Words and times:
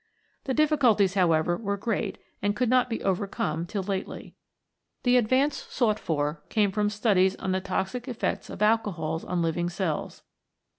The 0.45 0.55
difficulties, 0.55 1.13
however, 1.13 1.55
were 1.57 1.77
great 1.77 2.17
and 2.41 2.55
could 2.55 2.69
not 2.71 2.89
be 2.89 3.03
overcome 3.03 3.67
till 3.67 3.83
lately. 3.83 4.33
The 5.03 5.15
advance 5.15 5.57
sought 5.69 5.99
for 5.99 6.41
came 6.49 6.71
from 6.71 6.89
studies 6.89 7.35
on 7.35 7.51
the 7.51 7.61
toxic 7.61 8.07
effects 8.07 8.49
of 8.49 8.63
alcohols 8.63 9.23
on 9.23 9.43
living 9.43 9.69
cells. 9.69 10.23